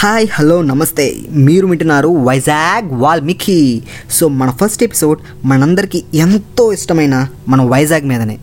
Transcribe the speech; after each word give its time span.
Hi 0.00 0.28
hello 0.32 0.62
నమస్తే. 0.62 1.16
మీరు 1.30 1.66
వింటున్నారు 1.66 2.08
వైజాగ్ 2.08 2.88
వాల్మీకి. 2.92 3.82
సో 4.10 4.28
మన 4.28 4.50
ఫస్ట్ 4.50 4.82
ఎపిసోడ్ 4.82 5.20
మనందరికీ 5.44 6.04
ఎంతో 6.14 6.72
ఇష్టమైన 6.72 7.28
మన 7.48 7.62
వైజాగ్ 7.62 8.02
మీదనే. 8.02 8.38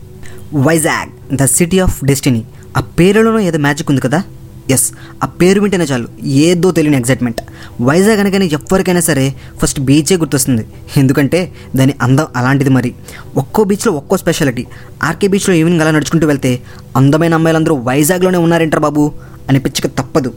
Vizag 0.54 1.36
the 1.36 1.44
city 1.44 1.78
of 1.78 2.04
destiny. 2.04 2.44
ఆ 2.76 2.80
పేరులోనూ 2.80 3.38
ఏదో 3.38 3.58
మ్యాజిక్ 3.58 3.90
ఉంది 3.90 4.00
కదా? 4.00 4.22
ఎస్ 4.70 4.92
ఆ 5.22 5.26
పేరు 5.26 5.60
వింటేనే 5.60 5.84
చాలు. 5.84 6.08
ఏదో 6.24 6.70
తెలియని 6.70 6.96
ఎగ్జైట్మెంట్. 6.96 7.40
వైజాగ్ 7.82 8.20
అనగానే 8.20 8.46
ఎవరికైనా 8.46 9.00
సరే 9.00 9.34
ఫస్ట్ 9.58 9.80
బీచే 9.80 10.16
గుర్తొస్తుంది. 10.16 10.66
ఎందుకంటే 10.96 11.52
దాని 11.76 11.94
అందం 12.02 12.26
అలాంటిది 12.36 12.70
మరి. 12.70 12.94
ఒక్కో 13.36 13.64
బీచ్లో 13.64 13.92
ఒక్కో 13.92 14.16
స్పెషాలిటీ. 14.16 14.66
ఆర్కే 15.02 15.26
బీచ్లో 15.26 15.54
ఈవినింగ్ 15.54 15.82
అలా 15.82 15.90
నడుచుకుంటూ 15.90 16.26
వెళ్తే 16.26 16.62
అందమైన 16.96 17.34
అమ్మాయిలందరూ 17.34 17.74
వైజాగ్లోనే 17.74 18.38
ఉన్నారంటారు 18.38 18.82
బాబు? 18.82 19.12
అనిపించక 19.48 19.86
తప్పదు. 19.86 20.32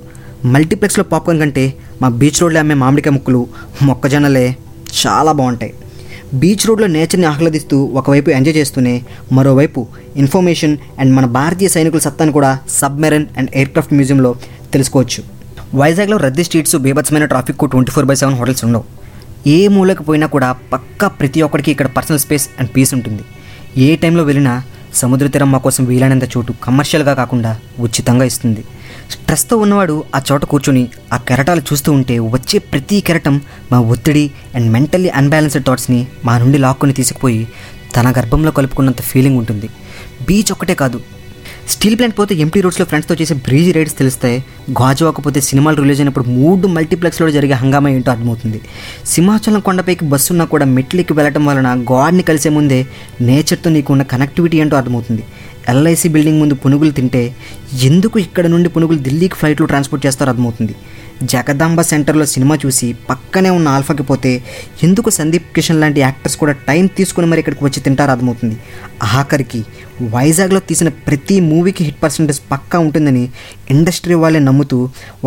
మల్టీప్లెక్స్లో 0.45 1.03
పాప్కార్న్ 1.03 1.41
కంటే 1.41 1.73
మా 2.01 2.09
బీచ్ 2.09 2.41
రోడ్లో 2.41 2.59
అమ్మే 2.59 2.75
మామిడికాయ 2.75 3.13
ముక్కలు 3.13 3.47
మొక్కజొన్నలే 3.81 4.57
చాలా 5.01 5.31
బాగుంటాయి. 5.31 5.73
బీచ్ 6.33 6.67
రోడ్లో 6.67 6.87
నేచర్ని 6.87 7.25
ఆహ్లాదిస్తూ 7.25 7.83
ఒకవైపు 7.83 8.29
ఎంజాయ్ 8.29 8.55
చేస్తూనే 8.55 9.03
మరోవైపు 9.31 9.87
ఇన్ఫర్మేషన్ 10.15 10.77
అండ్ 10.99 11.15
మన 11.15 11.25
భారతీయ 11.25 11.69
సైనికుల 11.69 11.99
సత్తాను 11.99 12.31
కూడా 12.31 12.59
సబ్మెరైన్ 12.69 13.25
అండ్ 13.37 13.49
ఎయిర్క్రాఫ్ట్ 13.53 13.93
మ్యూజియంలో 13.93 14.35
తెలుసుకోవచ్చు. 14.73 15.23
వైజాగ్లో 15.75 16.17
రద్దీ 16.17 16.43
స్ట్రీట్స్ 16.43 16.75
బీభత్సమైన 16.75 17.25
traffic 17.25 17.69
twenty 17.69 17.91
four 17.91 18.05
by 18.05 18.15
seven 18.15 18.35
hotels 18.35 18.65
ఉండవు. 18.65 18.83
ఏ 19.47 19.67
మూలకు 19.67 20.03
పోయినా 20.03 20.27
కూడా 20.27 20.55
పక్కా 20.73 21.07
ప్రతి 21.07 21.41
ఒక్కరికి 21.41 21.71
ఇక్కడ 21.71 21.87
పర్సనల్ 21.87 22.19
స్పేస్ 22.19 22.49
అండ్ 22.59 22.69
పీస్ 22.75 22.93
ఉంటుంది. 22.93 23.23
ఏ 23.77 23.95
టైంలో 23.95 24.23
వెళ్ళినా 24.23 24.63
సముద్ర 24.93 25.27
తీరం 25.27 25.51
మా 25.51 25.57
కోసం 25.57 25.85
వీలైనంత 25.85 26.23
చోటు 26.37 26.53
కమర్షియల్గా 26.63 27.13
కాకుండా 27.13 27.59
ఉచితంగా 27.79 28.25
ఇస్తుంది. 28.25 28.63
స్ట్రెస్తో 29.09 29.57
ఉన్నవాడు 29.57 30.03
ఆ 30.15 30.21
చోట 30.31 30.45
కూర్చొని 30.45 30.89
ఆ 31.13 31.17
కెరటాలు 31.17 31.61
చూస్తూ 31.69 31.91
ఉంటే 31.91 32.19
వచ్చే 32.19 32.59
ప్రతి 32.59 33.01
కెరటం 33.01 33.41
మా 33.71 33.79
ఒత్తిడి 33.79 34.31
అండ్ 34.55 34.71
మెంటల్లీ 34.71 35.09
అన్బ్యాలెన్స్డ్ 35.09 35.65
థాట్స్ని 35.65 36.07
మా 36.25 36.37
నుండి 36.37 36.57
లాక్కొని 36.57 36.93
తీసుకుపోయి 36.93 37.47
తన 37.95 38.11
గర్భంలో 38.17 38.51
కలుపుకున్నంత 38.51 39.01
ఫీలింగ్ 39.01 39.37
ఉంటుంది. 39.37 39.69
బీచ్ 40.27 40.51
ఒక్కటే 40.51 40.75
కాదు. 40.75 40.99
స్టీల్ 41.67 41.95
ప్లాంట్ 41.97 42.19
పోతే 42.19 42.35
ఎంటీ 42.35 42.61
రోడ్స్లో 42.61 42.85
ఫ్రెండ్స్తో 42.85 43.15
చేసే 43.15 43.33
బ్రీజీ 43.33 43.71
రైడ్స్ 43.71 43.97
తెలిస్తే 43.97 44.43
గాజు 44.71 45.11
పోతే 45.25 45.41
సినిమాలు 45.41 45.81
రిలీజ్ 45.81 46.01
అయినప్పుడు 46.01 46.25
మూడు 46.25 46.67
మల్టీప్లెక్స్లో 46.67 47.29
జరిగే 47.29 47.53
హంగామా 47.53 47.89
ఏంటో 47.89 48.11
అర్థమవుతుంది. 48.11 48.61
సింహాచలం 49.05 49.59
కొండపైకి 49.59 50.05
బస్సు 50.05 50.33
ఉన్నా 50.33 50.45
కూడా 50.45 50.65
మెట్లెక్కి 50.65 51.13
వెళ్ళటం 51.13 51.45
వలన 51.45 51.85
గాడ్ని 51.91 52.23
కలిసే 52.23 52.49
ముందే 52.49 52.85
నేచర్తో 53.21 53.69
నీకున్న 53.69 54.03
కనెక్టివిటీ 54.03 54.57
ఏంటో 54.57 54.77
అర్థమవుతుంది. 54.77 55.23
ఎల్ఐసి 55.71 56.07
బిల్డింగ్ 56.13 56.39
ముందు 56.41 56.55
పునుగులు 56.63 56.93
తింటే 56.99 57.23
ఎందుకు 57.87 58.17
ఇక్కడ 58.25 58.45
నుండి 58.53 58.69
పునుగులు 58.75 58.99
ఢిల్లీకి 59.07 59.37
ఫ్లైట్లో 59.39 59.65
ట్రాన్స్పోర్ట్ 59.71 60.05
చేస్తారో 60.05 60.29
అర్థమవుతుంది. 60.33 60.75
జగదాంబ 61.31 61.79
సెంటర్లో 61.89 62.25
సినిమా 62.33 62.55
చూసి 62.63 62.87
పక్కనే 63.09 63.49
ఉన్న 63.55 63.67
ఆల్ఫాకి 63.77 64.03
పోతే 64.03 64.31
ఎందుకు 64.83 65.09
సందీప్ 65.17 65.47
కిషన్ 65.55 65.81
లాంటి 65.81 65.99
యాక్టర్స్ 66.05 66.37
కూడా 66.41 66.53
టైం 66.67 66.85
తీసుకుని 66.97 67.27
మరి 67.31 67.41
ఇక్కడికి 67.43 67.63
వచ్చి 67.65 67.79
తింటారో 67.85 68.11
అర్థమవుతుంది. 68.15 68.55
ఆఖరికి 69.19 69.61
వైజాగ్లో 70.15 70.61
తీసిన 70.69 70.91
ప్రతి 71.07 71.37
మూవీకి 71.49 71.83
హిట్ 71.87 71.99
పర్సంటేజ్ 72.03 72.39
పక్కా 72.51 72.79
ఉంటుందని 72.85 73.23
ఇండస్ట్రీ 73.75 74.17
వాళ్ళే 74.23 74.41
నమ్ముతూ 74.49 74.79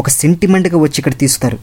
ఒక 0.03 0.09
సెంటిమెంట్గా 0.21 0.81
వచ్చి 0.85 0.99
ఇక్కడ 1.03 1.17
తీస్తారు. 1.25 1.59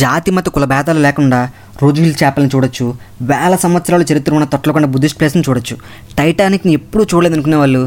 జాతి 0.00 0.30
మత 0.36 0.48
కుల 0.54 0.64
భేదాలు 0.72 1.00
లేకుండా 1.06 1.38
రోజుహిల్ 1.82 2.16
చేపలను 2.22 2.50
చూడొచ్చు 2.54 2.86
వేల 3.28 3.54
సంవత్సరాల 3.62 4.02
చరిత్ర 4.10 4.32
ఉన్న 4.38 4.46
తొట్లకొండ 4.54 4.86
బుద్ధిస్ట్ 4.94 5.18
ప్లేస్ని 5.18 5.42
చూడొచ్చు. 5.46 5.74
టైటానిక్ని 6.18 6.72
ఎప్పుడూ 6.78 7.02
చూడలేదనుకునే 7.12 7.56
వాళ్ళు 7.62 7.82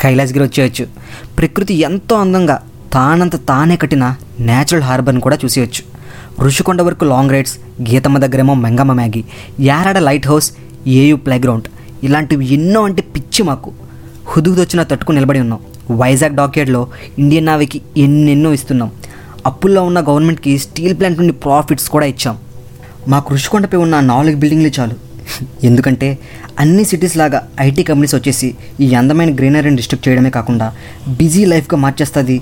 కైలాసగిరి 0.00 0.44
వచ్చేయచ్చు. 0.44 0.86
ప్రకృతి 1.38 1.74
ఎంతో 1.74 2.16
అందంగా 2.16 2.62
తానంత 2.92 3.36
తానే 3.36 3.76
కట్టిన 3.76 4.14
నేచురల్ 4.40 4.82
హార్బర్ని 4.82 5.20
కూడా 5.20 5.38
చూసేయచ్చు. 5.44 6.00
ఋషికొండ 6.44 6.82
వరకు 6.82 7.04
లాంగ్ 7.04 7.30
రైడ్స్ 7.30 7.58
గీతమ్మ 7.82 8.18
దగ్గరేమో 8.18 8.54
మెంగమ్మ 8.54 8.92
Maggi 8.92 9.24
Yarada 9.60 9.98
lighthouse 10.28 10.52
AU 10.86 11.16
playground 11.16 11.64
ఇలాంటివి 12.02 12.54
ఎన్నో 12.54 12.84
అంటే 12.84 13.02
పిచ్చి 13.02 13.42
మాకు. 13.42 13.72
హుదుహుదు 14.26 14.64
తట్టుకుని 14.64 15.18
నిలబడి 15.18 15.40
ఉన్నాం. 15.40 15.60
వైజాగ్ 15.90 16.36
డాక్యార్డ్లో 16.36 16.88
ఇండియన్ 17.18 17.46
నావీకి 17.46 17.82
ఎన్నెన్నో 17.96 18.52
ఇస్తున్నాం. 18.52 18.90
అప్పుల్లో 19.46 19.82
ఉన్న 19.82 20.00
గవర్నమెంట్కి 20.00 20.58
స్టీల్ 20.58 20.98
ప్లాంట్ 20.98 21.18
నుండి 21.18 21.32
ప్రాఫిట్స్ 21.32 21.88
కూడా 21.88 22.06
ఇచ్చాం. 22.06 22.38
మాకు 23.08 23.34
ఋషికొండపై 23.34 23.78
ఉన్న 23.78 24.00
నాలుగు 24.00 24.36
బిల్డింగ్లు 24.36 24.70
చాలు. 24.80 25.09
ఎందుకంటే 25.64 26.18
అన్ని 26.58 26.84
సిటీస్ 26.84 27.16
లాగా 27.16 27.48
ఐటీ 27.60 27.82
కంపెనీస్ 27.82 28.14
వచ్చేసి 28.14 28.54
ఈ 28.80 28.94
అందమైన 28.94 29.34
గ్రీనరీని 29.34 29.76
డిస్ట్రిక్ట్ 29.76 30.08
చేయడమే 30.08 30.30
కాకుండా 30.30 30.66
బిజీ 31.08 31.44
లైఫ్గా 31.44 31.78
మార్చేస్తుంది 31.78 32.36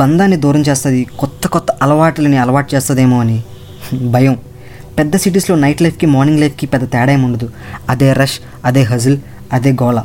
బంధాన్ని 0.00 0.36
దూరం 0.36 0.60
చేస్తుంది 0.60 1.04
కొత్త 1.18 1.46
కొత్త 1.46 1.70
అలవాట్లని 1.82 2.36
అలవాటు 2.36 2.74
చేస్తుందేమో 2.74 3.20
అని 3.20 3.38
భయం. 4.10 4.36
పెద్ద 4.98 5.16
సిటీస్లో 5.16 5.56
నైట్ 5.56 5.82
లైఫ్కి 5.82 6.06
మార్నింగ్ 6.06 6.40
లైఫ్కి 6.40 6.66
పెద్ద 6.66 6.84
తేడా 6.92 7.12
ఏమి 7.12 7.24
ఉండదు. 7.24 7.46
అదే 7.88 8.12
రష్ 8.12 8.40
అదే 8.64 8.82
హజిల్ 8.82 9.18
అదే 9.52 9.72
గోళ 9.72 9.98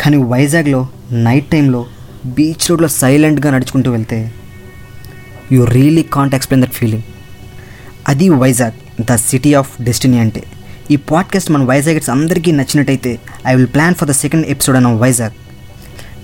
కానీ 0.00 0.16
వైజాగ్లో 0.16 0.88
నైట్ 1.12 1.50
టైంలో 1.50 1.86
బీచ్ 2.26 2.70
రోడ్లో 2.70 2.88
సైలెంట్గా 2.88 3.50
నడుచుకుంటూ 3.50 3.90
వెళ్తే 3.90 4.32
you 5.52 5.64
really 5.64 6.02
can't 6.02 6.34
explain 6.34 6.66
that 6.66 6.74
feeling 6.74 7.02
అది 8.08 8.28
Vizag 8.28 9.04
the 9.10 9.16
city 9.16 9.54
of 9.54 9.82
destiny 9.82 10.18
అంటే. 10.18 10.42
ఈ 10.90 10.96
పాడ్కాస్ట్ 10.96 11.50
మన 11.50 11.62
వైజాగ్స్ 11.62 12.10
అందరికీ 12.10 12.52
నచ్చినట్టయితే 12.52 13.18
I 13.46 13.54
will 13.54 13.66
plan 13.66 13.94
for 13.94 14.08
the 14.08 14.12
second 14.12 14.46
episode 14.46 14.76
అన్న 14.76 14.88
వైజాగ్ 14.88 15.32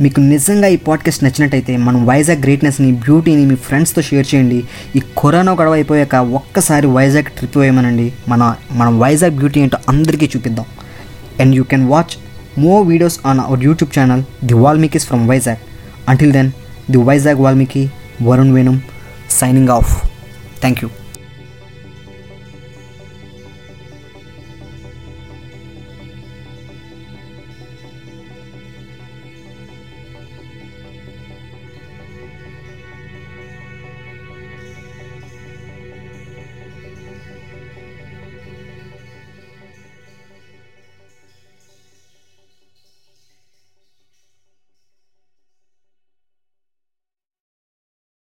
మీకు 0.00 0.20
నిజంగా 0.20 0.68
ఈ 0.68 0.76
పాడ్కాస్ట్ 0.76 1.24
నచ్చినట్టయితే 1.24 1.76
మనం 1.76 2.06
వైజాగ్ 2.06 2.38
గ్రేట్నెస్ని 2.38 2.92
బ్యూటీని 2.92 3.46
మీ 3.46 3.54
ఫ్రెండ్స్తో 3.54 4.02
షేర్ 4.02 4.26
చేయండి. 4.34 4.64
ఈ 4.96 5.00
కరోనా 5.18 5.52
గొడవ 5.52 5.72
అయిపోయాక 5.72 6.14
ఒక్కసారి 6.14 6.86
వైజాగ్ 6.86 7.24
ట్రిప్ 7.24 7.56
వేయమనండి. 7.56 8.12
మన 8.28 8.54
మనం 8.72 9.00
వైజాగ్ 9.00 9.36
బ్యూటీ 9.36 9.60
ఏంటో 9.60 9.78
అందరికీ 9.88 10.30
చూపిద్దాం. 10.36 10.64
And 11.40 11.56
you 11.56 11.62
can 11.62 11.88
watch 11.88 12.16
more 12.60 12.88
videos 12.88 13.20
on 13.26 13.40
our 13.40 13.64
YouTube 13.64 13.98
channel 13.98 14.22
the 14.44 14.54
Valmikis 14.54 15.06
from 15.06 15.28
Vizag 15.28 15.56
until 16.08 16.32
then 16.32 16.50
the 16.90 16.96
Vizag 16.96 17.40
Valmiki 17.40 17.90
Varun 18.22 18.54
వేణుం 18.54 18.82
signing 19.30 19.68
of 19.68 20.06
thank 20.60 20.84
you 20.84 20.90